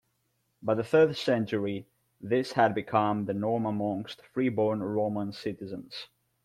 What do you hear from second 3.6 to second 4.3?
amongst